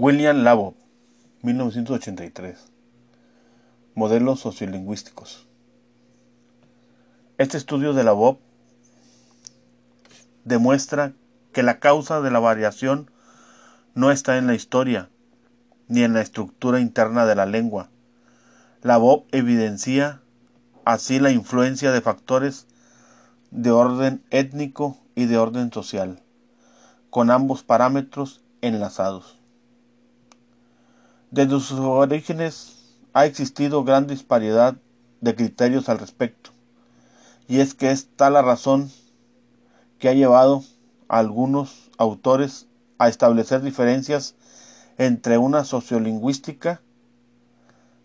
[0.00, 0.76] William Labo,
[1.42, 2.56] 1983.
[3.96, 5.48] Modelos sociolingüísticos.
[7.36, 8.38] Este estudio de Labo
[10.44, 11.14] demuestra
[11.52, 13.10] que la causa de la variación
[13.96, 15.10] no está en la historia
[15.88, 17.90] ni en la estructura interna de la lengua.
[18.82, 20.20] Labo evidencia
[20.84, 22.68] así la influencia de factores
[23.50, 26.22] de orden étnico y de orden social,
[27.10, 29.37] con ambos parámetros enlazados.
[31.30, 32.78] Desde sus orígenes
[33.12, 34.76] ha existido gran disparidad
[35.20, 36.52] de criterios al respecto,
[37.46, 38.90] y es que es tal la razón
[39.98, 40.64] que ha llevado
[41.08, 44.36] a algunos autores a establecer diferencias
[44.96, 46.80] entre una sociolingüística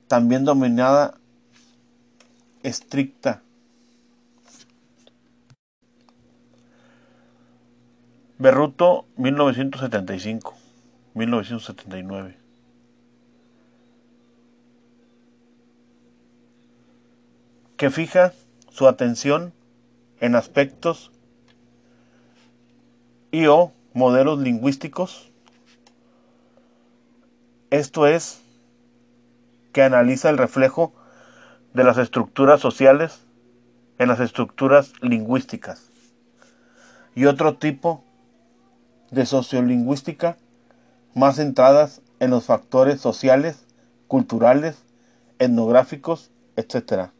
[0.09, 1.15] también dominada
[2.61, 3.41] estricta.
[8.37, 10.53] Berruto 1975
[11.13, 12.42] 1979
[17.83, 18.31] que fija
[18.69, 19.51] su atención
[20.21, 21.11] en aspectos
[23.29, 25.33] y o modelos lingüísticos.
[27.71, 28.39] Esto es,
[29.73, 30.93] que analiza el reflejo
[31.73, 33.19] de las estructuras sociales
[33.99, 35.89] en las estructuras lingüísticas.
[37.15, 38.05] Y otro tipo
[39.11, 40.37] de sociolingüística
[41.15, 43.65] más centradas en los factores sociales,
[44.07, 44.85] culturales,
[45.37, 47.11] etnográficos, etc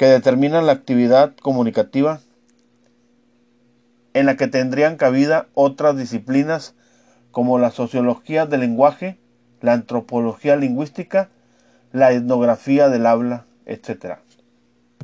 [0.00, 2.20] que determinan la actividad comunicativa
[4.14, 6.74] en la que tendrían cabida otras disciplinas
[7.32, 9.18] como la sociología del lenguaje,
[9.60, 11.28] la antropología lingüística,
[11.92, 14.20] la etnografía del habla, etc.